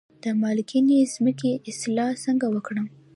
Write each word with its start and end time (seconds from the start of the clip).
د 0.23 0.25
مالګینې 0.41 0.99
ځمکې 1.13 1.51
اصلاح 1.71 2.11
څنګه 2.25 2.47
وکړم؟ 2.51 2.87